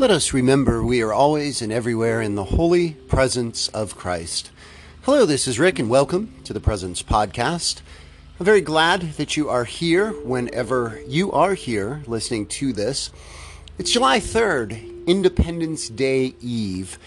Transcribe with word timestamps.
Let 0.00 0.10
us 0.10 0.32
remember 0.32 0.82
we 0.82 1.02
are 1.02 1.12
always 1.12 1.60
and 1.60 1.70
everywhere 1.70 2.22
in 2.22 2.34
the 2.34 2.44
holy 2.44 2.92
presence 2.92 3.68
of 3.68 3.98
Christ. 3.98 4.50
Hello, 5.02 5.26
this 5.26 5.46
is 5.46 5.58
Rick, 5.58 5.78
and 5.78 5.90
welcome 5.90 6.32
to 6.44 6.54
the 6.54 6.58
Presence 6.58 7.02
Podcast. 7.02 7.82
I'm 8.38 8.46
very 8.46 8.62
glad 8.62 9.02
that 9.18 9.36
you 9.36 9.50
are 9.50 9.64
here 9.64 10.12
whenever 10.12 10.98
you 11.06 11.30
are 11.32 11.52
here 11.52 12.02
listening 12.06 12.46
to 12.46 12.72
this. 12.72 13.10
It's 13.78 13.92
July 13.92 14.20
3rd, 14.20 15.06
Independence 15.06 15.90
Day 15.90 16.34
Eve, 16.40 16.98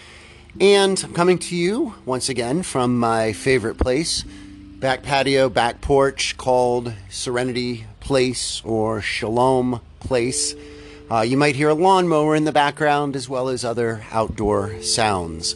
and 0.60 1.02
I'm 1.02 1.14
coming 1.14 1.40
to 1.40 1.56
you 1.56 1.96
once 2.06 2.28
again 2.28 2.62
from 2.62 2.96
my 2.96 3.32
favorite 3.32 3.76
place, 3.76 4.22
back 4.22 5.02
patio, 5.02 5.48
back 5.48 5.80
porch 5.80 6.36
called 6.36 6.92
Serenity 7.10 7.86
Place 7.98 8.62
or 8.64 9.00
Shalom 9.00 9.80
Place. 9.98 10.54
Uh, 11.10 11.20
you 11.20 11.36
might 11.36 11.54
hear 11.54 11.68
a 11.68 11.74
lawnmower 11.74 12.34
in 12.34 12.44
the 12.44 12.52
background 12.52 13.14
as 13.14 13.28
well 13.28 13.50
as 13.50 13.62
other 13.62 14.02
outdoor 14.10 14.80
sounds. 14.82 15.54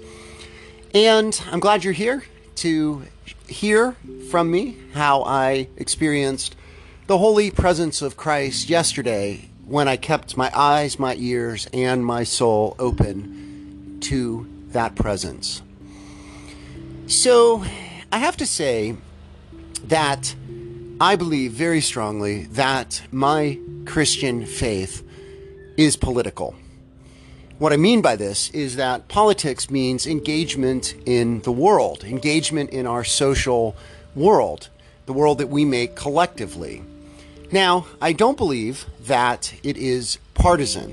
And 0.92 1.40
I'm 1.50 1.58
glad 1.58 1.84
you're 1.84 1.94
here 1.94 2.22
to 2.56 3.04
hear 3.46 3.96
from 4.30 4.50
me 4.50 4.76
how 4.92 5.22
I 5.22 5.68
experienced 5.78 6.54
the 7.06 7.16
holy 7.16 7.50
presence 7.50 8.02
of 8.02 8.14
Christ 8.14 8.68
yesterday 8.68 9.48
when 9.64 9.88
I 9.88 9.96
kept 9.96 10.36
my 10.36 10.50
eyes, 10.54 10.98
my 10.98 11.14
ears, 11.16 11.66
and 11.72 12.04
my 12.04 12.24
soul 12.24 12.76
open 12.78 14.00
to 14.02 14.46
that 14.68 14.96
presence. 14.96 15.62
So 17.06 17.64
I 18.12 18.18
have 18.18 18.36
to 18.36 18.46
say 18.46 18.96
that 19.84 20.34
I 21.00 21.16
believe 21.16 21.52
very 21.52 21.80
strongly 21.80 22.44
that 22.44 23.00
my 23.10 23.58
Christian 23.86 24.44
faith 24.44 25.07
is 25.78 25.96
political. 25.96 26.56
What 27.58 27.72
I 27.72 27.76
mean 27.76 28.02
by 28.02 28.16
this 28.16 28.50
is 28.50 28.76
that 28.76 29.08
politics 29.08 29.70
means 29.70 30.06
engagement 30.06 30.94
in 31.06 31.40
the 31.42 31.52
world, 31.52 32.04
engagement 32.04 32.70
in 32.70 32.86
our 32.86 33.04
social 33.04 33.76
world, 34.14 34.68
the 35.06 35.12
world 35.12 35.38
that 35.38 35.46
we 35.46 35.64
make 35.64 35.94
collectively. 35.94 36.82
Now, 37.52 37.86
I 38.02 38.12
don't 38.12 38.36
believe 38.36 38.86
that 39.02 39.54
it 39.62 39.76
is 39.76 40.18
partisan, 40.34 40.92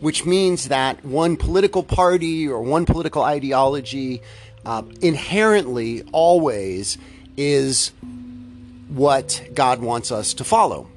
which 0.00 0.26
means 0.26 0.68
that 0.68 1.04
one 1.04 1.36
political 1.36 1.82
party 1.82 2.46
or 2.46 2.60
one 2.60 2.86
political 2.86 3.22
ideology 3.22 4.20
uh, 4.66 4.82
inherently 5.00 6.02
always 6.12 6.98
is 7.36 7.92
what 8.88 9.42
God 9.54 9.80
wants 9.80 10.10
us 10.12 10.34
to 10.34 10.44
follow 10.44 10.88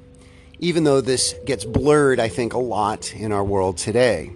even 0.60 0.84
though 0.84 1.00
this 1.00 1.34
gets 1.46 1.64
blurred, 1.64 2.20
I 2.20 2.28
think, 2.28 2.52
a 2.52 2.58
lot 2.58 3.14
in 3.14 3.32
our 3.32 3.44
world 3.44 3.78
today. 3.78 4.32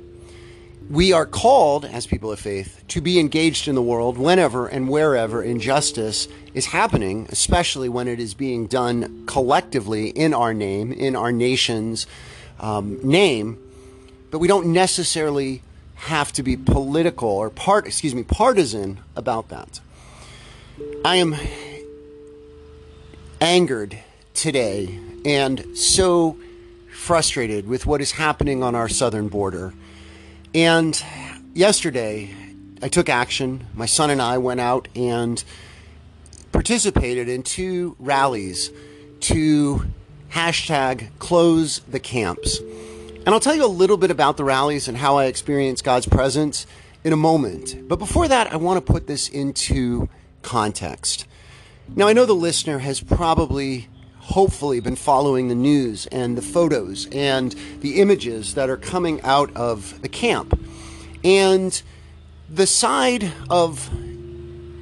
We 0.91 1.13
are 1.13 1.27
called, 1.27 1.85
as 1.85 2.07
people 2.07 2.31
of 2.33 2.39
faith, 2.39 2.85
to 2.89 3.01
be 3.01 3.19
engaged 3.19 3.67
in 3.67 3.75
the 3.75 3.83
world 3.83 4.19
whenever 4.19 4.67
and 4.67 4.89
wherever 4.89 5.43
injustice 5.43 6.29
is 6.55 6.67
happening, 6.67 7.27
especially 7.31 7.89
when 7.89 8.09
it 8.09 8.21
is 8.21 8.35
being 8.35 8.67
done 8.67 9.25
collectively 9.27 10.11
in 10.11 10.35
our 10.35 10.53
name, 10.53 10.93
in 10.93 11.17
our 11.17 11.33
nation's 11.33 12.07
um, 12.61 13.01
name. 13.03 13.59
But 14.31 14.39
we 14.39 14.49
don't 14.49 14.73
necessarily 14.73 15.63
have 15.95 16.33
to 16.33 16.43
be 16.43 16.57
political 16.57 17.29
or 17.29 17.49
part, 17.49 17.87
excuse 17.87 18.15
me, 18.15 18.23
partisan 18.23 19.01
about 19.17 19.49
that. 19.49 19.81
I 21.05 21.17
am 21.17 21.37
angered 23.41 23.99
today 24.35 24.99
and 25.25 25.77
so 25.77 26.37
frustrated 26.93 27.67
with 27.67 27.87
what 27.87 28.01
is 28.01 28.13
happening 28.13 28.63
on 28.63 28.75
our 28.75 28.89
southern 28.89 29.29
border. 29.29 29.73
And 30.55 31.03
yesterday, 31.55 32.35
I 32.83 32.89
took 32.89 33.09
action. 33.09 33.67
My 33.75 33.87
son 33.87 34.11
and 34.11 34.21
I 34.21 34.39
went 34.39 34.61
out 34.61 34.89
and 34.95 35.43
participated 36.53 37.29
in 37.29 37.43
two 37.43 37.97
rallies 37.99 38.71
to 39.21 39.85
hashtag 40.31 41.09
close 41.19 41.81
the 41.81 42.01
camps. 42.01 42.59
And 42.59 43.29
I'll 43.29 43.41
tell 43.41 43.55
you 43.55 43.65
a 43.65 43.67
little 43.67 43.97
bit 43.97 44.11
about 44.11 44.37
the 44.37 44.45
rallies 44.45 44.89
and 44.89 44.97
how 44.97 45.17
I 45.19 45.27
experienced 45.27 45.85
God's 45.85 46.07
presence 46.07 46.67
in 47.05 47.13
a 47.13 47.17
moment. 47.17 47.89
But 47.89 47.99
before 47.99 48.29
that, 48.29 48.53
I 48.53 48.57
want 48.57 48.85
to 48.85 48.93
put 48.93 49.07
this 49.07 49.29
into 49.29 50.09
context. 50.43 51.27
Now, 51.95 52.09
I 52.09 52.13
know 52.13 52.27
the 52.27 52.33
listener 52.33 52.79
has 52.79 53.01
probably 53.01 53.89
hopefully 54.23 54.81
been 54.81 54.97
following 54.97 55.49
the 55.49 55.55
news 55.55 56.07
and 56.07 56.39
the 56.39 56.43
photos 56.43 57.07
and 57.13 57.55
the 57.81 58.01
images 58.01 58.55
that 58.55 58.71
are 58.71 58.77
coming 58.77 59.21
out 59.23 59.55
of 59.57 60.01
the 60.01 60.09
camp. 60.09 60.59
And 61.25 61.83
the 62.49 62.67
side 62.67 63.33
of 63.51 63.91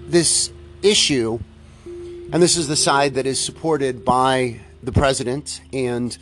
this 0.07 0.53
issue, 0.83 1.41
and 1.87 2.43
this 2.43 2.57
is 2.57 2.69
the 2.69 2.77
side 2.77 3.15
that 3.15 3.27
is 3.27 3.43
supported 3.43 4.05
by 4.05 4.61
the 4.83 4.93
president 4.93 5.61
and 5.73 6.17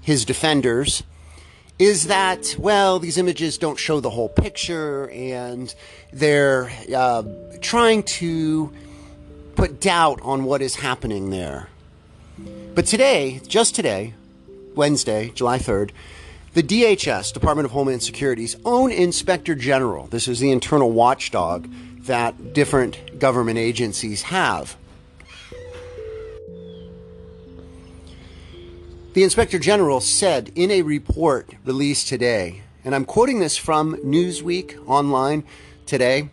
his 0.00 0.24
defenders, 0.24 1.02
is 1.78 2.06
that, 2.06 2.54
well, 2.58 2.98
these 2.98 3.18
images 3.18 3.58
don't 3.58 3.78
show 3.78 4.00
the 4.00 4.10
whole 4.10 4.28
picture 4.28 5.10
and 5.10 5.74
they're 6.12 6.70
uh, 6.94 7.22
trying 7.60 8.02
to 8.04 8.72
put 9.56 9.80
doubt 9.80 10.20
on 10.22 10.44
what 10.44 10.62
is 10.62 10.76
happening 10.76 11.30
there. 11.30 11.68
But 12.74 12.86
today, 12.86 13.38
just 13.46 13.74
today, 13.74 14.14
Wednesday, 14.74 15.28
July 15.34 15.58
3rd, 15.58 15.90
the 16.54 16.62
DHS, 16.62 17.30
Department 17.34 17.66
of 17.66 17.72
Homeland 17.72 18.02
Security's 18.02 18.56
own 18.64 18.90
Inspector 18.90 19.54
General, 19.56 20.06
this 20.06 20.26
is 20.26 20.40
the 20.40 20.50
internal 20.50 20.90
watchdog 20.90 21.68
that 22.04 22.54
different 22.54 23.18
government 23.18 23.58
agencies 23.58 24.22
have. 24.22 24.76
The 29.12 29.22
Inspector 29.22 29.58
General 29.58 30.00
said 30.00 30.50
in 30.54 30.70
a 30.70 30.80
report 30.80 31.50
released 31.66 32.08
today, 32.08 32.62
and 32.86 32.94
I'm 32.94 33.04
quoting 33.04 33.40
this 33.40 33.58
from 33.58 33.96
Newsweek 33.96 34.82
online 34.88 35.44
today 35.84 36.30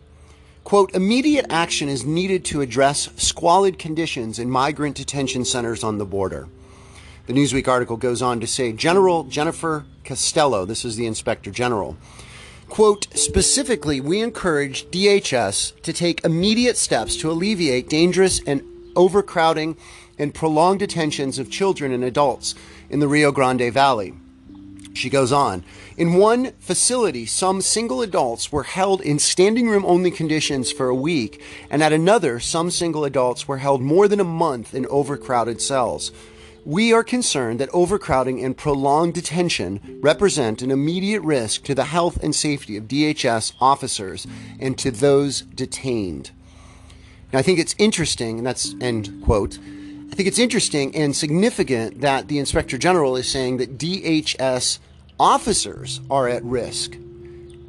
Quote, 0.70 0.94
immediate 0.94 1.48
action 1.50 1.90
is 1.90 2.06
needed 2.06 2.46
to 2.46 2.62
address 2.62 3.10
squalid 3.16 3.80
conditions 3.80 4.38
in 4.38 4.52
migrant 4.52 4.96
detention 4.96 5.44
centers 5.44 5.84
on 5.84 5.98
the 5.98 6.06
border. 6.06 6.48
The 7.26 7.34
Newsweek 7.34 7.68
article 7.68 7.98
goes 7.98 8.22
on 8.22 8.40
to 8.40 8.46
say 8.46 8.72
General 8.72 9.24
Jennifer 9.24 9.86
Costello, 10.04 10.66
this 10.66 10.86
is 10.86 10.96
the 10.96 11.08
Inspector 11.08 11.50
General, 11.50 11.98
quote, 12.68 13.08
specifically, 13.18 14.00
we 14.00 14.22
encourage 14.22 14.86
DHS 14.92 15.82
to 15.82 15.92
take 15.92 16.24
immediate 16.24 16.78
steps 16.78 17.16
to 17.16 17.32
alleviate 17.32 17.90
dangerous 17.90 18.40
and 18.46 18.62
overcrowding 18.96 19.76
and 20.20 20.36
prolonged 20.36 20.82
detentions 20.82 21.40
of 21.40 21.50
children 21.50 21.92
and 21.92 22.04
adults 22.04 22.54
in 22.92 23.00
the 23.00 23.08
Rio 23.08 23.32
Grande 23.32 23.74
Valley. 23.74 24.14
She 24.94 25.10
goes 25.10 25.32
on. 25.32 25.64
In 25.98 26.16
one 26.16 26.52
facility, 26.60 27.26
some 27.26 27.62
single 27.62 28.02
adults 28.02 28.52
were 28.52 28.64
held 28.64 29.02
in 29.02 29.20
standing 29.20 29.70
room 29.70 29.86
only 29.86 30.12
conditions 30.12 30.72
for 30.72 30.90
a 30.90 30.96
week, 30.96 31.42
and 31.70 31.84
at 31.84 31.94
another, 31.94 32.40
some 32.40 32.72
single 32.72 33.06
adults 33.06 33.48
were 33.48 33.58
held 33.58 33.82
more 33.82 34.08
than 34.08 34.20
a 34.20 34.26
month 34.26 34.74
in 34.74 34.86
overcrowded 34.88 35.62
cells. 35.62 36.12
We 36.66 36.92
are 36.92 37.04
concerned 37.04 37.60
that 37.60 37.70
overcrowding 37.74 38.44
and 38.44 38.56
prolonged 38.56 39.14
detention 39.14 40.00
represent 40.02 40.62
an 40.62 40.72
immediate 40.72 41.22
risk 41.22 41.64
to 41.64 41.76
the 41.76 41.86
health 41.86 42.22
and 42.22 42.36
safety 42.36 42.76
of 42.76 42.84
DHS 42.84 43.54
officers 43.62 44.28
and 44.60 44.78
to 44.78 44.92
those 44.92 45.42
detained. 45.42 46.32
Now, 47.32 47.40
I 47.40 47.42
think 47.42 47.60
it's 47.60 47.76
interesting, 47.78 48.40
and 48.40 48.46
that's 48.46 48.76
end 48.82 49.22
quote. 49.24 49.58
I 50.12 50.16
think 50.16 50.28
it's 50.28 50.40
interesting 50.40 50.96
and 50.96 51.16
significant 51.16 52.02
that 52.02 52.28
the 52.28 52.40
Inspector 52.40 52.78
General 52.78 53.16
is 53.16 53.30
saying 53.30 53.58
that 53.58 53.78
DHS 53.78 54.80
officers 55.20 56.02
are 56.10 56.28
at 56.28 56.44
risk 56.44 56.98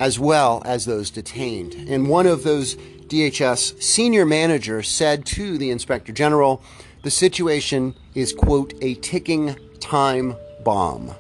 as 0.01 0.19
well 0.19 0.63
as 0.65 0.87
those 0.87 1.11
detained. 1.11 1.75
And 1.75 2.09
one 2.09 2.27
of 2.27 2.43
those 2.43 2.77
DHS 2.77 3.83
senior 3.83 4.25
managers 4.25 4.89
said 4.89 5.27
to 5.27 5.59
the 5.59 5.71
Inspector 5.71 6.11
General, 6.13 6.63
the 7.03 7.11
situation 7.11 7.95
is, 8.15 8.33
quote, 8.33 8.73
a 8.81 8.95
ticking 8.95 9.57
time 9.79 10.35
bomb. 10.65 11.13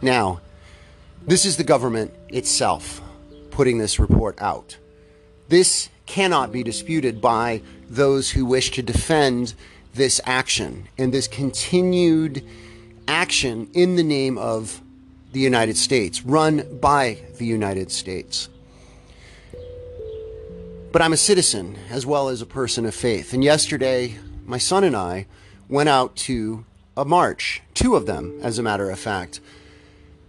Now, 0.00 0.40
this 1.26 1.44
is 1.44 1.56
the 1.58 1.64
government 1.64 2.12
itself 2.28 3.02
putting 3.50 3.78
this 3.78 3.98
report 3.98 4.40
out. 4.40 4.78
This 5.48 5.90
cannot 6.06 6.52
be 6.52 6.62
disputed 6.62 7.20
by 7.20 7.62
those 7.88 8.30
who 8.30 8.46
wish 8.46 8.70
to 8.72 8.82
defend 8.82 9.54
this 9.94 10.20
action 10.24 10.88
and 10.98 11.12
this 11.12 11.28
continued 11.28 12.44
action 13.06 13.68
in 13.72 13.96
the 13.96 14.02
name 14.02 14.38
of 14.38 14.80
the 15.32 15.40
United 15.40 15.76
States, 15.76 16.24
run 16.24 16.78
by 16.80 17.18
the 17.38 17.46
United 17.46 17.90
States. 17.90 18.48
But 20.92 21.02
I'm 21.02 21.12
a 21.12 21.16
citizen 21.16 21.76
as 21.90 22.06
well 22.06 22.28
as 22.28 22.40
a 22.40 22.46
person 22.46 22.86
of 22.86 22.94
faith. 22.94 23.32
And 23.32 23.42
yesterday, 23.42 24.16
my 24.46 24.58
son 24.58 24.84
and 24.84 24.94
I 24.94 25.26
went 25.68 25.88
out 25.88 26.14
to 26.16 26.64
a 26.96 27.04
march, 27.04 27.62
two 27.74 27.96
of 27.96 28.06
them, 28.06 28.38
as 28.42 28.58
a 28.58 28.62
matter 28.62 28.90
of 28.90 28.98
fact. 28.98 29.40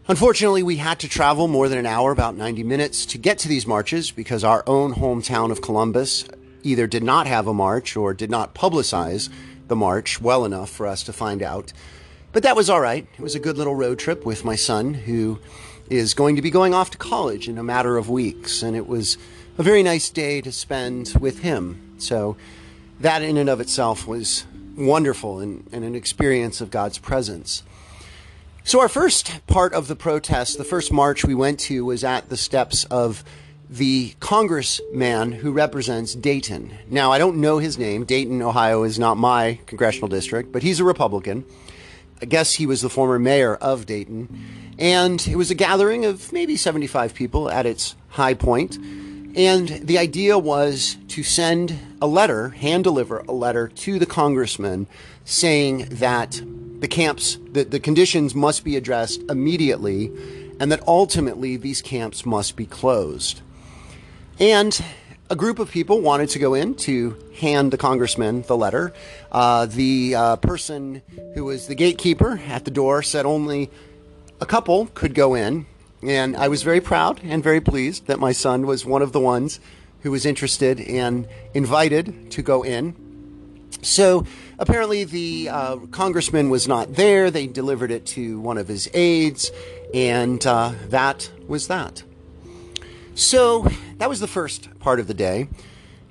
Unfortunately, 0.08 0.64
we 0.64 0.78
had 0.78 1.00
to 1.00 1.10
travel 1.10 1.48
more 1.48 1.70
than 1.70 1.78
an 1.78 1.86
hour, 1.86 2.12
about 2.12 2.36
90 2.36 2.64
minutes, 2.64 3.06
to 3.08 3.18
get 3.18 3.38
to 3.40 3.48
these 3.48 3.68
marches 3.68 4.12
because 4.12 4.44
our 4.44 4.64
own 4.66 4.96
hometown 4.96 5.52
of 5.52 5.62
Columbus 5.62 6.26
either 6.64 6.88
did 6.88 7.04
not 7.04 7.28
have 7.28 7.48
a 7.48 7.54
march 7.54 7.96
or 7.96 8.14
did 8.14 8.32
not 8.32 8.56
publicize 8.56 9.30
the 9.68 9.76
march 9.76 10.22
well 10.22 10.46
enough 10.46 10.70
for 10.70 10.88
us 10.88 11.04
to 11.04 11.14
find 11.14 11.42
out. 11.42 11.74
But 12.32 12.44
that 12.44 12.56
was 12.56 12.70
all 12.70 12.82
right. 12.82 13.08
It 13.18 13.22
was 13.22 13.36
a 13.36 13.40
good 13.40 13.58
little 13.58 13.76
road 13.76 14.00
trip 14.00 14.26
with 14.26 14.44
my 14.44 14.56
son, 14.56 14.94
who 14.94 15.40
is 15.90 16.14
going 16.14 16.36
to 16.36 16.42
be 16.42 16.52
going 16.52 16.74
off 16.74 16.92
to 16.92 16.98
college 16.98 17.48
in 17.48 17.58
a 17.58 17.64
matter 17.64 17.98
of 17.98 18.10
weeks. 18.10 18.62
And 18.62 18.76
it 18.76 18.88
was 18.88 19.18
a 19.58 19.64
very 19.64 19.84
nice 19.84 20.10
day 20.10 20.42
to 20.42 20.52
spend 20.52 21.14
with 21.20 21.40
him. 21.40 21.96
So 21.98 22.36
that 23.00 23.22
in 23.22 23.38
and 23.38 23.50
of 23.50 23.60
itself 23.60 24.08
was 24.08 24.46
wonderful 24.76 25.40
and, 25.40 25.68
and 25.72 25.84
an 25.84 25.96
experience 25.96 26.62
of 26.62 26.72
God's 26.72 26.98
presence. 26.98 27.64
So, 28.64 28.82
our 28.82 28.90
first 28.90 29.46
part 29.46 29.74
of 29.74 29.88
the 29.88 29.96
protest, 29.96 30.58
the 30.58 30.64
first 30.64 30.92
march 30.92 31.24
we 31.24 31.36
went 31.36 31.60
to, 31.62 31.86
was 31.86 32.04
at 32.04 32.30
the 32.30 32.38
steps 32.38 32.84
of 32.86 33.24
the 33.70 34.14
congressman 34.20 35.32
who 35.32 35.52
represents 35.52 36.14
Dayton. 36.14 36.72
Now, 36.90 37.12
I 37.12 37.18
don't 37.18 37.38
know 37.38 37.58
his 37.58 37.78
name. 37.78 38.06
Dayton, 38.06 38.42
Ohio 38.42 38.84
is 38.84 39.00
not 39.00 39.18
my 39.18 39.60
congressional 39.66 40.08
district, 40.08 40.52
but 40.52 40.64
he's 40.64 40.80
a 40.80 40.84
Republican. 40.84 41.46
I 42.22 42.26
guess 42.26 42.54
he 42.54 42.66
was 42.66 42.82
the 42.82 42.90
former 42.90 43.20
mayor 43.20 43.56
of 43.56 43.86
Dayton. 43.86 44.74
And 44.78 45.26
it 45.28 45.36
was 45.36 45.52
a 45.52 45.56
gathering 45.56 46.06
of 46.06 46.32
maybe 46.32 46.58
75 46.58 47.14
people 47.14 47.50
at 47.50 47.66
its 47.66 47.96
high 48.10 48.34
point. 48.34 48.78
And 49.36 49.68
the 49.68 49.98
idea 49.98 50.38
was 50.38 50.98
to 51.10 51.24
send 51.24 51.78
a 52.02 52.08
letter, 52.08 52.50
hand 52.50 52.84
deliver 52.84 53.20
a 53.20 53.34
letter 53.34 53.68
to 53.68 54.00
the 54.00 54.06
congressman 54.06 54.88
saying 55.26 55.88
that 55.90 56.42
the 56.80 56.88
camps, 56.88 57.38
that 57.52 57.72
the 57.72 57.80
conditions 57.80 58.36
must 58.36 58.64
be 58.64 58.76
addressed 58.76 59.22
immediately, 59.30 60.12
and 60.60 60.72
that 60.72 60.88
ultimately 60.88 61.58
these 61.58 61.82
camps 61.82 62.26
must 62.26 62.56
be 62.56 62.66
closed. 62.66 63.42
And 64.40 64.84
a 65.30 65.36
group 65.36 65.60
of 65.60 65.72
people 65.72 66.02
wanted 66.02 66.30
to 66.30 66.40
go 66.40 66.54
in 66.54 66.76
to 66.76 67.16
hand 67.40 67.72
the 67.72 67.78
congressman 67.78 68.42
the 68.44 68.58
letter. 68.58 68.94
Uh, 69.32 69.66
the 69.66 70.14
uh, 70.14 70.36
person 70.36 71.02
who 71.34 71.46
was 71.46 71.68
the 71.68 71.76
gatekeeper 71.76 72.42
at 72.48 72.66
the 72.66 72.72
door 72.72 73.02
said 73.02 73.26
only 73.26 73.70
a 74.42 74.46
couple 74.46 74.88
could 74.88 75.16
go 75.16 75.36
in, 75.36 75.66
and 76.04 76.36
I 76.36 76.50
was 76.50 76.64
very 76.64 76.82
proud 76.82 77.22
and 77.24 77.42
very 77.42 77.62
pleased 77.62 78.08
that 78.08 78.20
my 78.20 78.34
son 78.34 78.68
was 78.68 78.86
one 78.86 79.02
of 79.02 79.14
the 79.14 79.22
ones 79.22 79.62
who 80.02 80.12
was 80.12 80.26
interested 80.26 80.82
and 80.82 81.28
invited 81.54 82.30
to 82.32 82.42
go 82.42 82.64
in. 82.64 82.94
So 83.82 84.26
apparently, 84.60 85.06
the 85.06 85.50
uh, 85.50 85.78
congressman 85.92 86.50
was 86.50 86.68
not 86.68 86.96
there. 86.96 87.32
They 87.32 87.48
delivered 87.48 87.90
it 87.90 88.06
to 88.08 88.40
one 88.42 88.58
of 88.58 88.68
his 88.68 88.90
aides, 88.94 89.50
and 89.94 90.46
uh, 90.46 90.74
that 90.90 91.32
was 91.48 91.68
that. 91.68 92.04
So 93.16 93.66
that 93.98 94.10
was 94.10 94.20
the 94.20 94.28
first 94.28 94.78
part 94.80 95.00
of 95.00 95.08
the 95.08 95.14
day. 95.14 95.48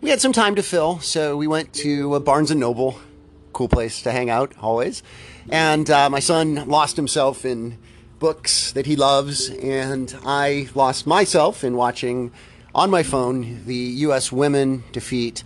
We 0.00 0.08
had 0.08 0.22
some 0.22 0.32
time 0.32 0.54
to 0.54 0.62
fill, 0.62 1.00
so 1.00 1.36
we 1.36 1.46
went 1.46 1.74
to 1.74 2.18
Barnes 2.20 2.50
and 2.50 2.58
Noble, 2.58 2.98
cool 3.52 3.68
place 3.68 4.00
to 4.02 4.10
hang 4.10 4.30
out 4.30 4.54
always. 4.58 5.02
And 5.50 5.90
uh, 5.90 6.08
my 6.08 6.20
son 6.20 6.66
lost 6.66 6.96
himself 6.96 7.44
in 7.44 7.76
books 8.20 8.72
that 8.72 8.86
he 8.86 8.96
loves, 8.96 9.50
and 9.50 10.16
I 10.24 10.70
lost 10.74 11.06
myself 11.06 11.62
in 11.62 11.76
watching 11.76 12.32
on 12.74 12.88
my 12.88 13.02
phone 13.02 13.66
the 13.66 13.74
U.S. 13.74 14.32
women 14.32 14.82
defeat 14.92 15.44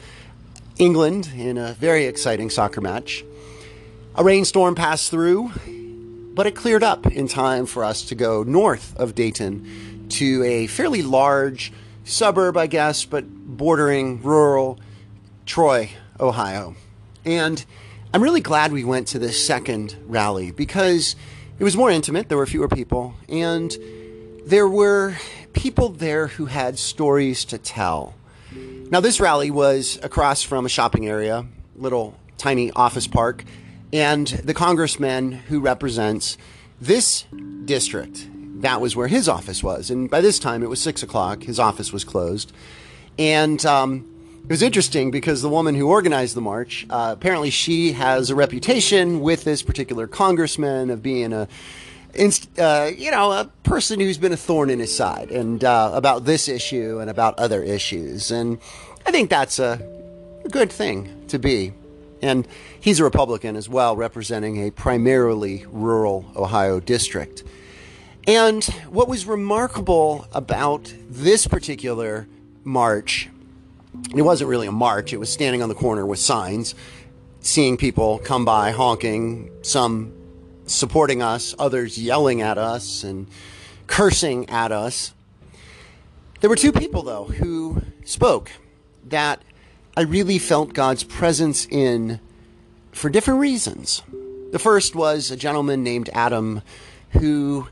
England 0.79 1.33
in 1.35 1.59
a 1.59 1.73
very 1.73 2.05
exciting 2.05 2.51
soccer 2.51 2.81
match. 2.81 3.25
A 4.15 4.23
rainstorm 4.23 4.77
passed 4.77 5.11
through, 5.11 5.51
but 6.35 6.47
it 6.47 6.55
cleared 6.55 6.85
up 6.85 7.05
in 7.09 7.27
time 7.27 7.67
for 7.67 7.83
us 7.83 8.03
to 8.03 8.15
go 8.15 8.45
north 8.45 8.97
of 8.97 9.17
Dayton 9.17 9.98
to 10.11 10.43
a 10.45 10.67
fairly 10.67 11.03
large 11.03 11.73
suburb, 12.05 12.57
I 12.57 12.67
guess, 12.67 13.05
but 13.05 13.29
bordering 13.29 14.23
rural 14.23 14.79
Troy, 15.47 15.91
Ohio. 16.21 16.75
And 17.25 17.65
I'm 18.13 18.23
really 18.23 18.41
glad 18.41 18.73
we 18.73 18.85
went 18.85 19.09
to 19.09 19.19
this 19.19 19.45
second 19.45 19.97
rally 20.07 20.51
because 20.51 21.17
it 21.59 21.65
was 21.65 21.77
more 21.77 21.91
intimate. 21.91 22.29
There 22.29 22.39
were 22.39 22.47
fewer 22.47 22.69
people, 22.69 23.15
and 23.29 23.77
there 24.47 24.69
were 24.69 25.17
people 25.53 25.91
there 25.91 26.29
who 26.29 26.47
had 26.47 26.79
stories 26.79 27.45
to 27.47 27.59
tell. 27.59 28.15
Now, 28.91 29.01
this 29.01 29.21
rally 29.21 29.51
was 29.51 29.99
across 30.03 30.43
from 30.43 30.65
a 30.65 30.69
shopping 30.69 31.07
area, 31.07 31.47
little 31.77 32.17
tiny 32.39 32.71
office 32.71 33.07
park, 33.07 33.45
and 33.93 34.27
the 34.27 34.55
congressman 34.55 35.33
who 35.33 35.61
represents 35.61 36.39
this 36.81 37.25
district, 37.65 38.29
that 38.63 38.81
was 38.81 38.97
where 38.97 39.09
his 39.09 39.29
office 39.29 39.63
was. 39.63 39.91
And 39.91 40.11
by 40.11 40.21
this 40.21 40.39
time, 40.39 40.63
it 40.63 40.69
was 40.69 40.81
six 40.81 41.03
o'clock. 41.03 41.43
His 41.43 41.59
office 41.59 41.93
was 41.93 42.05
closed. 42.05 42.53
And 43.19 43.65
um, 43.67 44.05
it 44.45 44.51
was 44.51 44.63
interesting 44.63 45.11
because 45.11 45.43
the 45.43 45.49
woman 45.49 45.75
who 45.75 45.89
organized 45.89 46.35
the 46.35 46.41
march, 46.41 46.87
uh, 46.91 47.15
apparently, 47.17 47.51
she 47.51 47.93
has 47.93 48.31
a 48.31 48.35
reputation 48.35 49.21
with 49.21 49.45
this 49.45 49.63
particular 49.63 50.07
congressman 50.07 50.91
of 50.91 51.03
being 51.03 51.33
a 51.33 51.49
inst- 52.15 52.59
uh, 52.59 52.91
you 52.97 53.11
know, 53.11 53.33
a 53.33 53.51
person 53.63 54.01
who's 54.01 54.19
been 54.19 54.33
a 54.33 54.37
thorn 54.37 54.71
in 54.71 54.79
his 54.79 54.95
side, 54.95 55.31
and 55.31 55.65
uh, 55.65 55.91
about 55.95 56.25
this 56.25 56.49
issue 56.49 56.99
and 56.99 57.11
about 57.11 57.39
other 57.39 57.63
issues. 57.63 58.31
And 58.31 58.59
I 59.07 59.11
think 59.11 59.31
that's 59.31 59.59
a, 59.59 59.81
a 60.45 60.49
good 60.49 60.73
thing 60.73 61.27
to 61.29 61.39
be. 61.39 61.73
And 62.21 62.49
he's 62.81 62.99
a 62.99 63.05
Republican 63.05 63.55
as 63.55 63.69
well, 63.69 63.97
representing 63.97 64.67
a 64.67 64.71
primarily 64.71 65.65
rural 65.71 66.25
Ohio 66.35 66.81
district. 66.81 67.45
And 68.29 68.63
what 68.91 69.09
was 69.09 69.25
remarkable 69.25 70.29
about 70.35 70.93
this 71.09 71.47
particular 71.47 72.29
march, 72.63 73.31
it 74.15 74.21
wasn't 74.21 74.51
really 74.51 74.67
a 74.67 74.73
march, 74.73 75.15
it 75.15 75.17
was 75.17 75.33
standing 75.33 75.63
on 75.63 75.71
the 75.71 75.75
corner 75.75 76.05
with 76.05 76.19
signs, 76.19 76.75
seeing 77.41 77.79
people 77.79 78.19
come 78.19 78.45
by 78.45 78.71
honking, 78.71 79.51
some 79.63 80.13
supporting 80.67 81.23
us, 81.23 81.55
others 81.59 81.97
yelling 81.97 82.43
at 82.43 82.59
us 82.59 83.03
and 83.03 83.29
cursing 83.87 84.47
at 84.51 84.73
us. 84.73 85.15
There 86.43 86.51
were 86.51 86.57
two 86.57 86.73
people, 86.73 87.03
though, 87.03 87.25
who 87.25 87.81
spoke 88.05 88.53
that 89.07 89.41
I 89.97 90.03
really 90.03 90.39
felt 90.39 90.75
God's 90.75 91.03
presence 91.03 91.67
in 91.71 92.21
for 92.93 93.09
different 93.09 93.41
reasons. 93.41 94.03
The 94.53 94.59
first 94.59 94.95
was 94.95 95.31
a 95.31 95.37
gentleman 95.37 95.83
named 95.83 96.11
Adam 96.13 96.61
who 97.13 97.69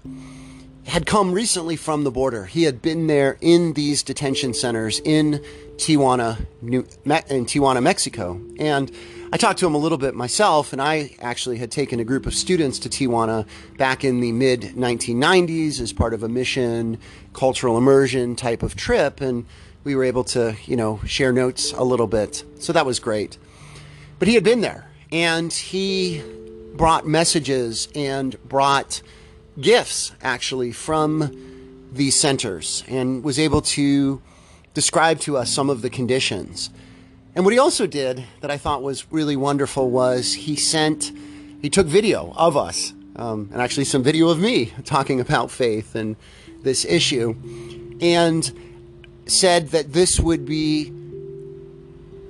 had 0.87 1.05
come 1.05 1.33
recently 1.33 1.77
from 1.77 2.05
the 2.05 2.11
border. 2.11 2.45
He 2.47 2.63
had 2.63 2.81
been 2.81 3.07
there 3.07 3.39
in 3.41 3.73
these 3.73 4.03
detention 4.03 4.55
centers 4.55 5.01
in 5.01 5.45
Tijuana, 5.77 6.47
New, 6.63 6.81
in 6.81 7.45
Tijuana, 7.45 7.83
Mexico, 7.83 8.41
and 8.59 8.91
I 9.33 9.37
talked 9.37 9.59
to 9.59 9.67
him 9.67 9.75
a 9.75 9.79
little 9.79 9.99
bit 9.99 10.15
myself, 10.15 10.73
and 10.73 10.81
I 10.81 11.17
actually 11.21 11.59
had 11.59 11.73
taken 11.73 11.99
a 11.99 12.05
group 12.05 12.27
of 12.27 12.35
students 12.35 12.79
to 12.81 12.89
Tijuana 12.89 13.47
back 13.77 14.05
in 14.05 14.21
the 14.21 14.31
mid 14.31 14.61
1990s 14.61 15.81
as 15.81 15.93
part 15.93 16.15
of 16.15 16.23
a 16.23 16.29
mission, 16.29 16.99
cultural 17.33 17.77
immersion 17.77 18.37
type 18.37 18.63
of 18.63 18.77
trip, 18.77 19.21
and 19.21 19.45
we 19.83 19.97
were 19.97 20.05
able 20.05 20.25
to, 20.25 20.57
you 20.67 20.77
know, 20.77 21.01
share 21.05 21.33
notes 21.33 21.73
a 21.73 21.83
little 21.83 22.07
bit. 22.07 22.45
So 22.61 22.73
that 22.73 22.87
was 22.87 23.01
great. 23.01 23.37
But 24.21 24.29
he 24.29 24.35
had 24.35 24.45
been 24.45 24.61
there, 24.61 24.89
and 25.11 25.53
he 25.53 26.23
brought 26.77 27.07
messages 27.07 27.89
and 27.95 28.41
brought 28.49 29.03
gifts 29.61 30.13
actually 30.23 30.73
from 30.73 31.31
these 31.93 32.15
centers 32.15 32.85
and 32.89 33.25
was 33.25 33.39
able 33.39 33.63
to 33.63 34.21
describe 34.75 35.19
to 35.21 35.37
us 35.37 35.51
some 35.51 35.71
of 35.71 35.83
the 35.83 35.91
conditions. 35.91 36.71
And 37.35 37.45
what 37.45 37.53
he 37.53 37.59
also 37.59 37.87
did 37.87 38.25
that 38.41 38.51
I 38.51 38.59
thought 38.59 38.83
was 38.83 39.11
really 39.13 39.37
wonderful 39.37 39.91
was 39.91 40.35
he 40.35 40.57
sent, 40.57 41.13
he 41.61 41.71
took 41.71 41.87
video 41.87 42.33
of 42.37 42.57
us, 42.57 42.93
um, 43.17 43.49
and 43.53 43.61
actually 43.61 43.85
some 43.85 44.03
video 44.03 44.29
of 44.29 44.39
me 44.39 44.73
talking 44.85 45.21
about 45.21 45.51
faith 45.51 45.95
and 45.95 46.17
this 46.63 46.85
issue, 46.85 47.35
and 48.01 48.53
said 49.27 49.69
that 49.71 49.93
this 49.93 50.21
would 50.21 50.45
be 50.45 50.93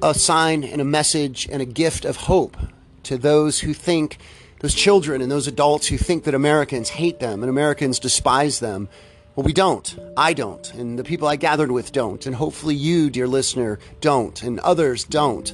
a 0.02 0.14
sign 0.14 0.62
and 0.62 0.80
a 0.80 0.84
message 0.84 1.48
and 1.50 1.62
a 1.62 1.66
gift 1.66 2.04
of 2.04 2.16
hope 2.16 2.56
to 3.02 3.16
those 3.16 3.60
who 3.60 3.72
think, 3.72 4.18
those 4.60 4.74
children 4.74 5.22
and 5.22 5.30
those 5.30 5.46
adults 5.46 5.86
who 5.86 5.98
think 5.98 6.24
that 6.24 6.34
Americans 6.34 6.88
hate 6.88 7.20
them 7.20 7.42
and 7.42 7.50
Americans 7.50 7.98
despise 7.98 8.60
them 8.60 8.88
well, 9.36 9.44
we 9.44 9.52
don't. 9.52 9.98
I 10.16 10.32
don't. 10.32 10.72
And 10.72 10.98
the 10.98 11.04
people 11.04 11.28
I 11.28 11.36
gathered 11.36 11.70
with 11.70 11.92
don't. 11.92 12.24
And 12.24 12.34
hopefully 12.34 12.74
you, 12.74 13.10
dear 13.10 13.28
listener, 13.28 13.78
don't. 14.00 14.42
And 14.42 14.58
others 14.60 15.04
don't 15.04 15.52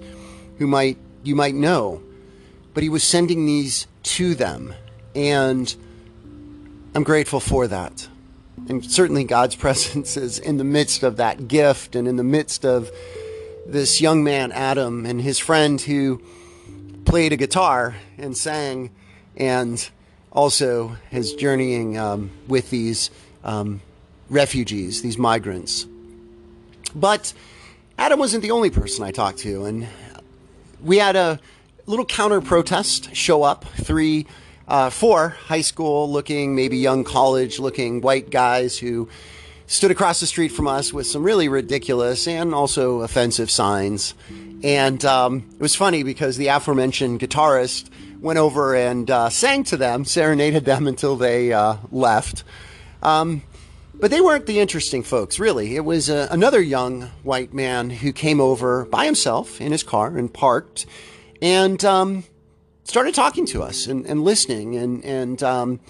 who 0.58 0.68
might 0.68 0.98
you 1.24 1.34
might 1.34 1.56
know. 1.56 2.00
But 2.74 2.84
he 2.84 2.88
was 2.88 3.02
sending 3.02 3.44
these 3.44 3.88
to 4.04 4.36
them. 4.36 4.72
And 5.16 5.74
I'm 6.94 7.02
grateful 7.02 7.40
for 7.40 7.66
that. 7.66 8.08
And 8.68 8.88
certainly 8.88 9.24
God's 9.24 9.56
presence 9.66 10.16
is 10.16 10.38
in 10.38 10.58
the 10.58 10.64
midst 10.64 11.02
of 11.02 11.16
that 11.16 11.48
gift 11.48 11.96
and 11.96 12.06
in 12.06 12.14
the 12.14 12.24
midst 12.24 12.64
of 12.64 12.88
this 13.66 14.00
young 14.00 14.22
man, 14.22 14.52
Adam, 14.52 15.04
and 15.04 15.20
his 15.20 15.40
friend 15.40 15.80
who 15.80 16.22
played 17.12 17.30
a 17.30 17.36
guitar 17.36 17.94
and 18.16 18.34
sang 18.34 18.90
and 19.36 19.90
also 20.32 20.96
is 21.10 21.34
journeying 21.34 21.98
um, 21.98 22.30
with 22.48 22.70
these 22.70 23.10
um, 23.44 23.82
refugees, 24.30 25.02
these 25.02 25.18
migrants. 25.18 25.86
But 26.94 27.34
Adam 27.98 28.18
wasn't 28.18 28.42
the 28.42 28.50
only 28.50 28.70
person 28.70 29.04
I 29.04 29.10
talked 29.10 29.40
to, 29.40 29.66
and 29.66 29.86
we 30.82 30.96
had 30.96 31.14
a 31.14 31.38
little 31.84 32.06
counter 32.06 32.40
protest 32.40 33.14
show 33.14 33.42
up. 33.42 33.66
Three, 33.66 34.26
uh, 34.66 34.88
four 34.88 35.28
high 35.28 35.60
school 35.60 36.10
looking, 36.10 36.54
maybe 36.54 36.78
young 36.78 37.04
college 37.04 37.58
looking 37.58 38.00
white 38.00 38.30
guys 38.30 38.78
who 38.78 39.06
stood 39.66 39.90
across 39.90 40.20
the 40.20 40.26
street 40.26 40.48
from 40.48 40.66
us 40.66 40.94
with 40.94 41.06
some 41.06 41.22
really 41.22 41.50
ridiculous 41.50 42.26
and 42.26 42.54
also 42.54 43.02
offensive 43.02 43.50
signs. 43.50 44.14
And 44.62 45.04
um, 45.04 45.48
it 45.54 45.60
was 45.60 45.74
funny 45.74 46.02
because 46.02 46.36
the 46.36 46.48
aforementioned 46.48 47.20
guitarist 47.20 47.90
went 48.20 48.38
over 48.38 48.76
and 48.76 49.10
uh, 49.10 49.28
sang 49.28 49.64
to 49.64 49.76
them, 49.76 50.04
serenaded 50.04 50.64
them 50.64 50.86
until 50.86 51.16
they 51.16 51.52
uh, 51.52 51.76
left. 51.90 52.44
Um, 53.02 53.42
but 53.94 54.10
they 54.10 54.20
weren't 54.20 54.46
the 54.46 54.60
interesting 54.60 55.02
folks, 55.02 55.38
really. 55.38 55.76
It 55.76 55.84
was 55.84 56.08
uh, 56.08 56.28
another 56.30 56.60
young 56.60 57.02
white 57.22 57.52
man 57.52 57.90
who 57.90 58.12
came 58.12 58.40
over 58.40 58.84
by 58.86 59.04
himself 59.04 59.60
in 59.60 59.72
his 59.72 59.82
car 59.82 60.16
and 60.16 60.32
parked 60.32 60.86
and 61.40 61.84
um, 61.84 62.24
started 62.84 63.14
talking 63.14 63.46
to 63.46 63.62
us 63.62 63.86
and, 63.86 64.06
and 64.06 64.22
listening. 64.22 64.76
And, 64.76 65.04
and, 65.04 65.42
um, 65.42 65.80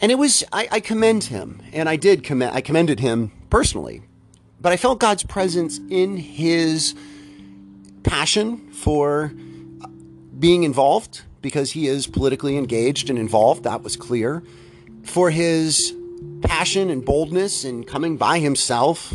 and 0.00 0.12
it 0.12 0.16
was, 0.16 0.44
I, 0.52 0.68
I 0.70 0.80
commend 0.80 1.24
him. 1.24 1.62
And 1.72 1.88
I 1.88 1.96
did 1.96 2.22
commend, 2.22 2.54
I 2.54 2.60
commended 2.60 3.00
him 3.00 3.32
personally. 3.50 4.02
But 4.60 4.72
I 4.72 4.76
felt 4.76 5.00
God's 5.00 5.22
presence 5.22 5.80
in 5.90 6.16
his 6.16 6.94
passion 8.06 8.70
for 8.72 9.32
being 10.38 10.62
involved 10.62 11.22
because 11.42 11.72
he 11.72 11.86
is 11.86 12.06
politically 12.06 12.56
engaged 12.56 13.10
and 13.10 13.18
involved. 13.18 13.64
That 13.64 13.82
was 13.82 13.96
clear. 13.96 14.42
For 15.02 15.30
his 15.30 15.94
passion 16.42 16.90
and 16.90 17.04
boldness 17.04 17.64
in 17.64 17.84
coming 17.84 18.16
by 18.16 18.38
himself 18.38 19.14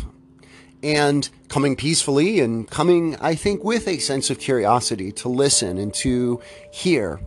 and 0.82 1.28
coming 1.48 1.76
peacefully 1.76 2.40
and 2.40 2.68
coming, 2.68 3.16
I 3.16 3.34
think, 3.34 3.62
with 3.64 3.86
a 3.86 3.98
sense 3.98 4.30
of 4.30 4.38
curiosity 4.38 5.12
to 5.12 5.28
listen 5.28 5.78
and 5.78 5.92
to 5.94 6.40
hear. 6.72 7.20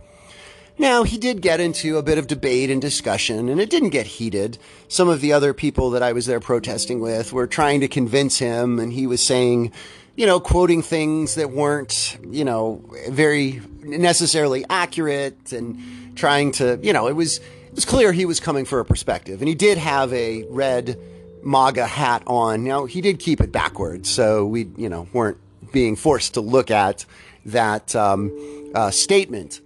Now, 0.78 1.04
he 1.04 1.16
did 1.16 1.40
get 1.40 1.58
into 1.58 1.96
a 1.96 2.02
bit 2.02 2.18
of 2.18 2.26
debate 2.26 2.68
and 2.68 2.82
discussion, 2.82 3.48
and 3.48 3.60
it 3.60 3.70
didn't 3.70 3.90
get 3.90 4.06
heated. 4.06 4.58
Some 4.88 5.08
of 5.08 5.22
the 5.22 5.32
other 5.32 5.54
people 5.54 5.90
that 5.90 6.02
I 6.02 6.12
was 6.12 6.26
there 6.26 6.40
protesting 6.40 7.00
with 7.00 7.32
were 7.32 7.46
trying 7.46 7.80
to 7.80 7.88
convince 7.88 8.38
him, 8.38 8.78
and 8.78 8.92
he 8.92 9.06
was 9.06 9.26
saying, 9.26 9.72
you 10.16 10.26
know, 10.26 10.38
quoting 10.38 10.82
things 10.82 11.34
that 11.36 11.50
weren't, 11.50 12.18
you 12.28 12.44
know, 12.44 12.84
very 13.08 13.62
necessarily 13.82 14.64
accurate 14.68 15.52
and 15.52 15.78
trying 16.14 16.52
to, 16.52 16.78
you 16.82 16.92
know, 16.92 17.08
it 17.08 17.14
was, 17.14 17.38
it 17.38 17.74
was 17.74 17.84
clear 17.86 18.12
he 18.12 18.26
was 18.26 18.38
coming 18.38 18.66
for 18.66 18.78
a 18.78 18.84
perspective. 18.84 19.40
And 19.40 19.48
he 19.48 19.54
did 19.54 19.78
have 19.78 20.12
a 20.12 20.44
red 20.44 20.98
MAGA 21.42 21.86
hat 21.86 22.22
on. 22.26 22.64
Now, 22.64 22.84
he 22.84 23.00
did 23.00 23.18
keep 23.18 23.40
it 23.40 23.50
backwards, 23.50 24.10
so 24.10 24.44
we, 24.44 24.68
you 24.76 24.90
know, 24.90 25.08
weren't 25.14 25.38
being 25.72 25.96
forced 25.96 26.34
to 26.34 26.40
look 26.42 26.70
at 26.70 27.06
that 27.46 27.94
um, 27.96 28.32
uh, 28.74 28.90
statement. 28.90 29.60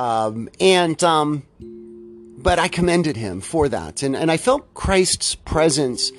Um, 0.00 0.48
and, 0.58 1.04
um, 1.04 1.42
but 2.38 2.58
I 2.58 2.68
commended 2.68 3.18
him 3.18 3.42
for 3.42 3.68
that. 3.68 4.02
And, 4.02 4.16
and 4.16 4.30
I 4.30 4.38
felt 4.38 4.72
Christ's 4.72 5.34
presence 5.34 6.10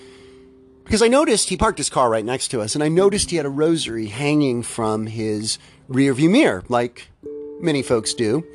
because 0.84 1.02
I 1.02 1.08
noticed 1.08 1.50
he 1.50 1.58
parked 1.58 1.80
his 1.80 1.90
car 1.90 2.08
right 2.08 2.24
next 2.24 2.50
to 2.50 2.62
us 2.62 2.76
and 2.76 2.84
I 2.84 2.90
noticed 2.90 3.32
he 3.32 3.38
had 3.38 3.46
a 3.48 3.50
rosary 3.50 4.06
hanging 4.06 4.62
from 4.62 5.08
his 5.08 5.58
rearview 5.90 6.30
mirror, 6.30 6.64
like 6.70 7.10
many 7.60 7.82
folks 7.82 8.14
do. 8.14 8.46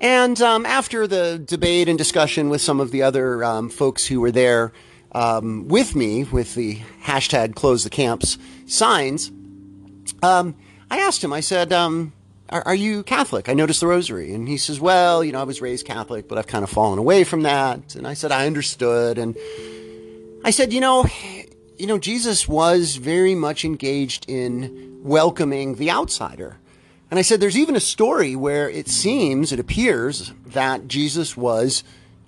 And 0.00 0.42
um, 0.42 0.66
after 0.66 1.06
the 1.06 1.38
debate 1.38 1.88
and 1.88 1.96
discussion 1.96 2.48
with 2.48 2.60
some 2.60 2.80
of 2.80 2.90
the 2.90 3.02
other 3.02 3.44
um, 3.44 3.70
folks 3.70 4.04
who 4.04 4.20
were 4.20 4.32
there 4.32 4.72
um, 5.12 5.68
with 5.68 5.94
me 5.94 6.24
with 6.24 6.56
the 6.56 6.80
hashtag 7.04 7.54
close 7.54 7.84
the 7.84 7.90
camps 7.90 8.36
signs, 8.66 9.30
um, 10.24 10.56
I 10.90 10.98
asked 10.98 11.22
him, 11.22 11.32
I 11.32 11.38
said, 11.38 11.72
um, 11.72 12.12
are, 12.50 12.62
are, 12.66 12.74
you 12.74 13.02
Catholic? 13.02 13.48
I 13.48 13.54
noticed 13.54 13.80
the 13.80 13.86
rosary. 13.86 14.34
And 14.34 14.46
he 14.46 14.56
says, 14.58 14.80
Well, 14.80 15.24
you 15.24 15.32
know, 15.32 15.40
I 15.40 15.44
was 15.44 15.60
raised 15.60 15.86
Catholic, 15.86 16.28
but 16.28 16.38
I've 16.38 16.46
kind 16.46 16.62
of 16.62 16.70
fallen 16.70 16.98
away 16.98 17.24
from 17.24 17.42
that. 17.42 17.94
And 17.94 18.06
I 18.06 18.14
said, 18.14 18.32
I 18.32 18.46
understood. 18.46 19.18
And 19.18 19.36
I 20.44 20.50
said, 20.50 20.72
You 20.72 20.80
know, 20.80 21.06
you 21.78 21.86
know, 21.86 21.98
Jesus 21.98 22.46
was 22.46 22.96
very 22.96 23.34
much 23.34 23.64
engaged 23.64 24.26
in 24.28 25.00
welcoming 25.02 25.76
the 25.76 25.90
outsider. 25.90 26.58
And 27.10 27.18
I 27.18 27.22
said, 27.22 27.40
There's 27.40 27.58
even 27.58 27.76
a 27.76 27.80
story 27.80 28.36
where 28.36 28.68
it 28.68 28.88
seems, 28.88 29.52
it 29.52 29.58
appears, 29.58 30.32
that 30.46 30.86
Jesus 30.86 31.36
was 31.36 31.82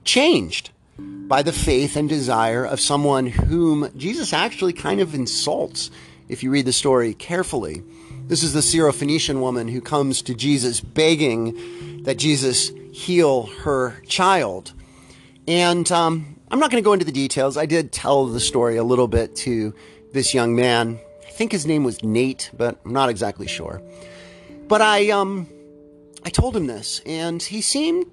changed 0.04 0.70
by 0.98 1.42
the 1.42 1.52
faith 1.52 1.96
and 1.96 2.08
desire 2.08 2.64
of 2.64 2.80
someone 2.80 3.26
whom 3.26 3.90
Jesus 3.96 4.32
actually 4.32 4.72
kind 4.72 5.00
of 5.00 5.14
insults 5.14 5.90
if 6.28 6.42
you 6.42 6.50
read 6.50 6.64
the 6.64 6.72
story 6.72 7.12
carefully. 7.12 7.82
This 8.28 8.42
is 8.42 8.52
the 8.52 8.58
Syrophoenician 8.58 9.38
woman 9.38 9.68
who 9.68 9.80
comes 9.80 10.20
to 10.22 10.34
Jesus 10.34 10.80
begging 10.80 12.02
that 12.02 12.16
Jesus 12.16 12.72
heal 12.90 13.44
her 13.60 14.00
child. 14.08 14.72
And 15.46 15.90
um, 15.92 16.36
I'm 16.50 16.58
not 16.58 16.72
going 16.72 16.82
to 16.82 16.84
go 16.84 16.92
into 16.92 17.04
the 17.04 17.12
details. 17.12 17.56
I 17.56 17.66
did 17.66 17.92
tell 17.92 18.26
the 18.26 18.40
story 18.40 18.78
a 18.78 18.82
little 18.82 19.06
bit 19.06 19.36
to 19.36 19.72
this 20.12 20.34
young 20.34 20.56
man. 20.56 20.98
I 21.24 21.30
think 21.30 21.52
his 21.52 21.66
name 21.66 21.84
was 21.84 22.02
Nate, 22.02 22.50
but 22.56 22.80
I'm 22.84 22.92
not 22.92 23.10
exactly 23.10 23.46
sure. 23.46 23.80
But 24.66 24.82
I, 24.82 25.10
um, 25.10 25.46
I 26.24 26.30
told 26.30 26.56
him 26.56 26.66
this, 26.66 27.02
and 27.06 27.40
he 27.40 27.60
seemed 27.60 28.06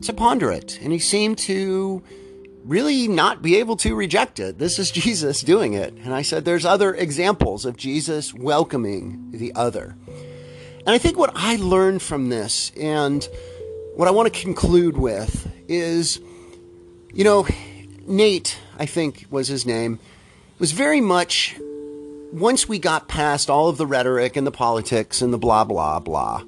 to 0.00 0.14
ponder 0.14 0.50
it, 0.50 0.78
and 0.80 0.94
he 0.94 0.98
seemed 0.98 1.36
to 1.40 2.02
really 2.68 3.08
not 3.08 3.40
be 3.40 3.56
able 3.56 3.76
to 3.78 3.94
reject 3.94 4.38
it. 4.38 4.58
This 4.58 4.78
is 4.78 4.90
Jesus 4.92 5.40
doing 5.40 5.72
it. 5.72 5.94
And 6.04 6.14
I 6.14 6.22
said, 6.22 6.44
there's 6.44 6.66
other 6.66 6.94
examples 6.94 7.64
of 7.64 7.76
Jesus 7.76 8.32
welcoming 8.34 9.30
the 9.32 9.52
other. 9.54 9.96
And 10.06 10.94
I 10.94 10.98
think 10.98 11.18
what 11.18 11.32
I 11.34 11.56
learned 11.56 12.02
from 12.02 12.28
this 12.28 12.70
and 12.78 13.26
what 13.96 14.06
I 14.06 14.10
want 14.10 14.32
to 14.32 14.40
conclude 14.40 14.96
with 14.96 15.50
is, 15.66 16.20
you 17.12 17.24
know, 17.24 17.46
Nate, 18.06 18.58
I 18.78 18.86
think 18.86 19.26
was 19.30 19.48
his 19.48 19.66
name, 19.66 19.98
was 20.58 20.72
very 20.72 21.00
much, 21.00 21.56
once 22.32 22.68
we 22.68 22.78
got 22.78 23.08
past 23.08 23.50
all 23.50 23.68
of 23.68 23.76
the 23.76 23.86
rhetoric 23.86 24.36
and 24.36 24.46
the 24.46 24.52
politics 24.52 25.20
and 25.20 25.32
the 25.32 25.38
blah, 25.38 25.64
blah, 25.64 26.00
blah, 26.00 26.42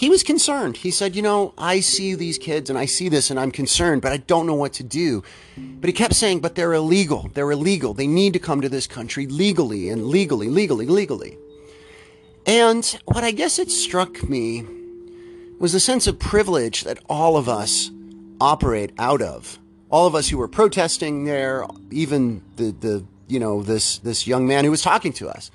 he 0.00 0.08
was 0.08 0.22
concerned. 0.22 0.78
He 0.78 0.90
said, 0.90 1.14
You 1.14 1.20
know, 1.20 1.52
I 1.58 1.80
see 1.80 2.14
these 2.14 2.38
kids 2.38 2.70
and 2.70 2.78
I 2.78 2.86
see 2.86 3.10
this 3.10 3.30
and 3.30 3.38
I'm 3.38 3.50
concerned, 3.50 4.00
but 4.00 4.12
I 4.12 4.16
don't 4.16 4.46
know 4.46 4.54
what 4.54 4.72
to 4.74 4.82
do. 4.82 5.22
But 5.58 5.88
he 5.88 5.92
kept 5.92 6.14
saying, 6.14 6.40
But 6.40 6.54
they're 6.54 6.72
illegal. 6.72 7.30
They're 7.34 7.50
illegal. 7.50 7.92
They 7.92 8.06
need 8.06 8.32
to 8.32 8.38
come 8.38 8.62
to 8.62 8.70
this 8.70 8.86
country 8.86 9.26
legally 9.26 9.90
and 9.90 10.06
legally, 10.06 10.48
legally, 10.48 10.86
legally. 10.86 11.36
And 12.46 12.82
what 13.04 13.24
I 13.24 13.30
guess 13.30 13.58
it 13.58 13.70
struck 13.70 14.26
me 14.26 14.64
was 15.58 15.74
the 15.74 15.80
sense 15.80 16.06
of 16.06 16.18
privilege 16.18 16.84
that 16.84 16.98
all 17.06 17.36
of 17.36 17.46
us 17.46 17.90
operate 18.40 18.92
out 18.98 19.20
of. 19.20 19.58
All 19.90 20.06
of 20.06 20.14
us 20.14 20.30
who 20.30 20.38
were 20.38 20.48
protesting 20.48 21.24
there, 21.26 21.66
even 21.90 22.40
the, 22.56 22.70
the 22.70 23.04
you 23.28 23.38
know, 23.38 23.62
this, 23.62 23.98
this 23.98 24.26
young 24.26 24.46
man 24.46 24.64
who 24.64 24.70
was 24.70 24.80
talking 24.80 25.12
to 25.12 25.28
us. 25.28 25.50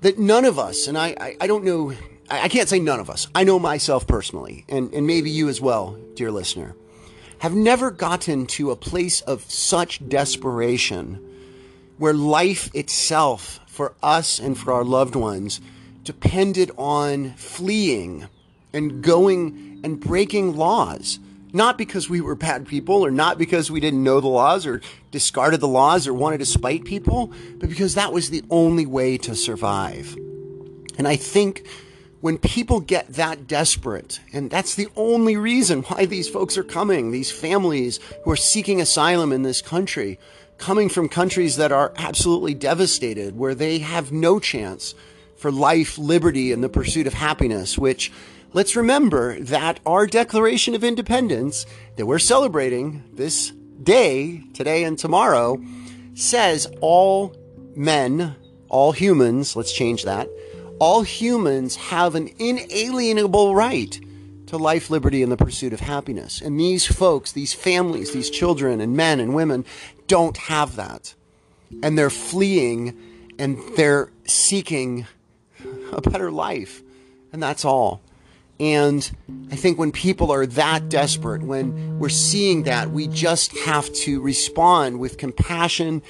That 0.00 0.18
none 0.18 0.46
of 0.46 0.58
us, 0.58 0.86
and 0.86 0.96
I, 0.96 1.14
I, 1.20 1.36
I 1.42 1.46
don't 1.46 1.64
know 1.64 1.92
I 2.40 2.48
can't 2.48 2.68
say 2.68 2.78
none 2.78 2.98
of 2.98 3.10
us. 3.10 3.28
I 3.34 3.44
know 3.44 3.58
myself 3.58 4.06
personally, 4.06 4.64
and, 4.68 4.92
and 4.94 5.06
maybe 5.06 5.30
you 5.30 5.50
as 5.50 5.60
well, 5.60 5.98
dear 6.14 6.30
listener, 6.30 6.74
have 7.40 7.54
never 7.54 7.90
gotten 7.90 8.46
to 8.46 8.70
a 8.70 8.76
place 8.76 9.20
of 9.22 9.42
such 9.50 10.08
desperation 10.08 11.20
where 11.98 12.14
life 12.14 12.74
itself 12.74 13.60
for 13.66 13.94
us 14.02 14.38
and 14.38 14.56
for 14.56 14.72
our 14.72 14.84
loved 14.84 15.14
ones 15.14 15.60
depended 16.04 16.70
on 16.78 17.34
fleeing 17.34 18.26
and 18.72 19.02
going 19.02 19.80
and 19.84 20.00
breaking 20.00 20.56
laws. 20.56 21.18
Not 21.52 21.76
because 21.76 22.08
we 22.08 22.22
were 22.22 22.34
bad 22.34 22.66
people 22.66 23.04
or 23.04 23.10
not 23.10 23.36
because 23.36 23.70
we 23.70 23.78
didn't 23.78 24.02
know 24.02 24.20
the 24.20 24.28
laws 24.28 24.66
or 24.66 24.80
discarded 25.10 25.60
the 25.60 25.68
laws 25.68 26.06
or 26.06 26.14
wanted 26.14 26.38
to 26.38 26.46
spite 26.46 26.84
people, 26.84 27.30
but 27.58 27.68
because 27.68 27.94
that 27.94 28.10
was 28.10 28.30
the 28.30 28.42
only 28.48 28.86
way 28.86 29.18
to 29.18 29.34
survive. 29.34 30.16
And 30.96 31.06
I 31.06 31.16
think 31.16 31.66
when 32.22 32.38
people 32.38 32.78
get 32.78 33.08
that 33.14 33.48
desperate, 33.48 34.20
and 34.32 34.48
that's 34.48 34.76
the 34.76 34.86
only 34.94 35.36
reason 35.36 35.82
why 35.82 36.06
these 36.06 36.28
folks 36.28 36.56
are 36.56 36.62
coming, 36.62 37.10
these 37.10 37.32
families 37.32 37.98
who 38.22 38.30
are 38.30 38.36
seeking 38.36 38.80
asylum 38.80 39.32
in 39.32 39.42
this 39.42 39.60
country, 39.60 40.20
coming 40.56 40.88
from 40.88 41.08
countries 41.08 41.56
that 41.56 41.72
are 41.72 41.92
absolutely 41.96 42.54
devastated, 42.54 43.36
where 43.36 43.56
they 43.56 43.80
have 43.80 44.12
no 44.12 44.38
chance 44.38 44.94
for 45.36 45.50
life, 45.50 45.98
liberty, 45.98 46.52
and 46.52 46.62
the 46.62 46.68
pursuit 46.68 47.08
of 47.08 47.12
happiness, 47.12 47.76
which 47.76 48.12
let's 48.52 48.76
remember 48.76 49.40
that 49.40 49.80
our 49.84 50.06
Declaration 50.06 50.76
of 50.76 50.84
Independence 50.84 51.66
that 51.96 52.06
we're 52.06 52.20
celebrating 52.20 53.02
this 53.12 53.50
day, 53.82 54.44
today 54.54 54.84
and 54.84 54.96
tomorrow, 54.96 55.60
says 56.14 56.68
all 56.80 57.34
men, 57.74 58.36
all 58.68 58.92
humans, 58.92 59.56
let's 59.56 59.72
change 59.72 60.04
that, 60.04 60.28
all 60.82 61.02
humans 61.02 61.76
have 61.76 62.16
an 62.16 62.28
inalienable 62.40 63.54
right 63.54 64.00
to 64.46 64.56
life, 64.56 64.90
liberty, 64.90 65.22
and 65.22 65.30
the 65.30 65.36
pursuit 65.36 65.72
of 65.72 65.78
happiness. 65.78 66.40
And 66.40 66.58
these 66.58 66.84
folks, 66.84 67.30
these 67.30 67.54
families, 67.54 68.10
these 68.10 68.28
children 68.28 68.80
and 68.80 68.96
men 68.96 69.20
and 69.20 69.32
women 69.32 69.64
don't 70.08 70.36
have 70.36 70.74
that. 70.74 71.14
And 71.84 71.96
they're 71.96 72.10
fleeing 72.10 72.98
and 73.38 73.60
they're 73.76 74.10
seeking 74.24 75.06
a 75.92 76.00
better 76.00 76.32
life. 76.32 76.82
And 77.32 77.40
that's 77.40 77.64
all. 77.64 78.00
And 78.58 79.08
I 79.52 79.54
think 79.54 79.78
when 79.78 79.92
people 79.92 80.32
are 80.32 80.46
that 80.46 80.88
desperate, 80.88 81.42
when 81.42 82.00
we're 82.00 82.08
seeing 82.08 82.64
that, 82.64 82.90
we 82.90 83.06
just 83.06 83.56
have 83.58 83.92
to 83.92 84.20
respond 84.20 84.98
with 84.98 85.16
compassion 85.16 86.02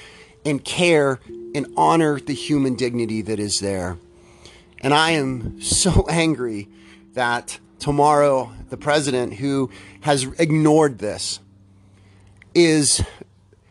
and 0.43 0.65
care 0.65 1.19
and 1.53 1.67
honor 1.77 2.19
the 2.19 2.33
human 2.33 2.73
dignity 2.73 3.21
that 3.21 3.37
is 3.39 3.59
there. 3.59 3.99
And 4.83 4.93
I 4.93 5.11
am 5.11 5.61
so 5.61 6.05
angry 6.09 6.67
that 7.13 7.59
tomorrow 7.79 8.51
the 8.69 8.77
president, 8.77 9.35
who 9.35 9.71
has 10.01 10.25
ignored 10.37 10.99
this, 10.99 11.39
is 12.53 13.03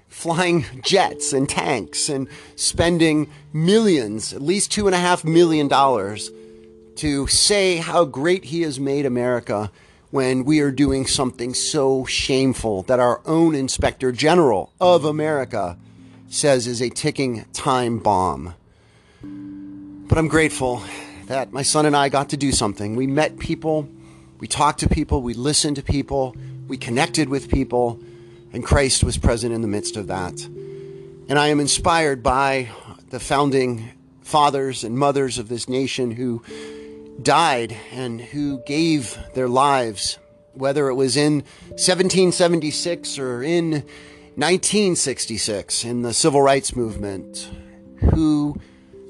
flying 0.09 0.64
jets 0.83 1.33
and 1.33 1.49
tanks 1.49 2.09
and 2.09 2.28
spending 2.57 3.31
millions, 3.52 4.33
at 4.33 4.42
least 4.42 4.73
two 4.73 4.87
and 4.87 4.95
a 4.95 4.99
half 4.99 5.23
million 5.25 5.69
dollars, 5.69 6.31
to 6.97 7.26
say 7.26 7.76
how 7.76 8.04
great 8.04 8.45
he 8.47 8.62
has 8.62 8.81
made 8.81 9.07
America 9.07 9.71
when 10.11 10.45
we 10.45 10.61
are 10.61 10.71
doing 10.71 11.07
something 11.07 11.54
so 11.54 12.04
shameful 12.04 12.83
that 12.83 13.00
our 13.00 13.23
own 13.25 13.54
inspector 13.54 14.12
general 14.12 14.71
of 14.78 15.07
America 15.07 15.76
says 16.28 16.66
is 16.66 16.83
a 16.83 16.90
ticking 16.90 17.45
time 17.54 17.99
bomb. 17.99 18.54
But 20.12 20.19
I'm 20.19 20.28
grateful 20.28 20.83
that 21.28 21.54
my 21.54 21.62
son 21.62 21.87
and 21.87 21.97
I 21.97 22.11
got 22.11 22.28
to 22.28 22.37
do 22.37 22.52
something. 22.52 22.97
We 22.97 23.07
met 23.07 23.38
people, 23.38 23.88
we 24.40 24.47
talked 24.47 24.81
to 24.81 24.88
people, 24.90 25.23
we 25.23 25.33
listened 25.33 25.76
to 25.76 25.83
people, 25.83 26.37
we 26.69 26.76
connected 26.76 27.31
with 27.31 27.50
people, 27.50 27.99
and 28.52 28.62
Christ 28.62 29.02
was 29.02 29.16
present 29.16 29.54
in 29.54 29.62
the 29.62 29.69
midst 29.69 29.97
of 29.97 30.09
that. 30.09 30.38
And 31.31 31.38
I 31.38 31.47
am 31.47 31.61
inspired 31.61 32.23
by 32.23 32.69
the 33.09 33.21
founding 33.21 33.88
fathers 34.21 34.85
and 34.85 34.99
mothers 34.99 35.38
of 35.38 35.49
this 35.49 35.66
nation 35.66 36.11
who 36.11 36.45
died 37.23 37.75
and 37.90 38.21
who 38.21 38.62
gave 38.66 39.16
their 39.33 39.49
lives, 39.49 40.19
whether 40.52 40.90
it 40.90 40.95
was 40.95 41.16
in 41.16 41.37
1776 41.69 43.19
or 43.19 43.42
in 43.42 43.71
1966 44.37 45.87
in 45.87 46.02
the 46.02 46.12
civil 46.12 46.42
rights 46.42 46.76
movement, 46.76 47.49
who 48.11 48.61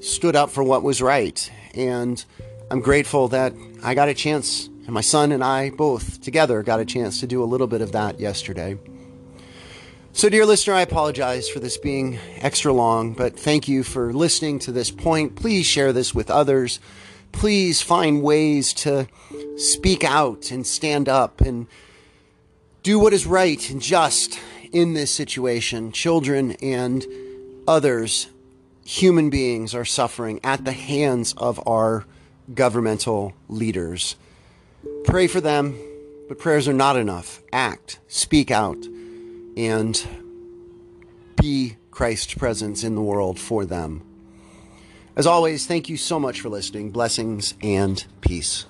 stood 0.03 0.35
up 0.35 0.49
for 0.49 0.63
what 0.63 0.83
was 0.83 1.01
right. 1.01 1.51
And 1.73 2.23
I'm 2.69 2.81
grateful 2.81 3.29
that 3.29 3.53
I 3.83 3.95
got 3.95 4.09
a 4.09 4.13
chance, 4.13 4.67
and 4.85 4.89
my 4.89 5.01
son 5.01 5.31
and 5.31 5.43
I 5.43 5.69
both 5.69 6.21
together 6.21 6.61
got 6.61 6.79
a 6.79 6.85
chance 6.85 7.19
to 7.21 7.27
do 7.27 7.43
a 7.43 7.45
little 7.45 7.67
bit 7.67 7.81
of 7.81 7.91
that 7.93 8.19
yesterday. 8.19 8.77
So, 10.11 10.29
dear 10.29 10.45
listener, 10.45 10.75
I 10.75 10.81
apologize 10.81 11.49
for 11.49 11.59
this 11.59 11.77
being 11.77 12.19
extra 12.37 12.71
long, 12.71 13.13
but 13.13 13.39
thank 13.39 13.67
you 13.67 13.81
for 13.81 14.13
listening 14.13 14.59
to 14.59 14.71
this 14.71 14.91
point. 14.91 15.35
Please 15.35 15.65
share 15.65 15.91
this 15.91 16.13
with 16.13 16.29
others. 16.29 16.79
Please 17.31 17.81
find 17.81 18.21
ways 18.21 18.73
to 18.73 19.07
speak 19.57 20.03
out 20.03 20.51
and 20.51 20.67
stand 20.67 21.09
up 21.09 21.41
and 21.41 21.65
do 22.83 22.99
what 22.99 23.13
is 23.13 23.25
right 23.25 23.69
and 23.71 23.81
just 23.81 24.39
in 24.71 24.93
this 24.93 25.09
situation. 25.09 25.91
Children 25.91 26.51
and 26.61 27.07
others, 27.67 28.27
human 28.83 29.29
beings, 29.29 29.73
are 29.73 29.85
suffering 29.85 30.39
at 30.43 30.65
the 30.65 30.71
hands 30.71 31.33
of 31.37 31.65
our 31.67 32.05
governmental 32.53 33.33
leaders. 33.47 34.15
Pray 35.05 35.27
for 35.27 35.41
them, 35.41 35.77
but 36.27 36.39
prayers 36.39 36.67
are 36.67 36.73
not 36.73 36.97
enough. 36.97 37.41
Act, 37.51 37.99
speak 38.07 38.51
out 38.51 38.85
and 39.55 40.05
be 41.41 41.77
Christ's 41.91 42.33
presence 42.33 42.83
in 42.83 42.95
the 42.95 43.01
world 43.01 43.39
for 43.39 43.65
them. 43.65 44.01
As 45.15 45.27
always, 45.27 45.67
thank 45.67 45.89
you 45.89 45.97
so 45.97 46.19
much 46.19 46.41
for 46.41 46.49
listening. 46.49 46.89
Blessings 46.89 47.53
and 47.61 48.03
peace. 48.21 48.65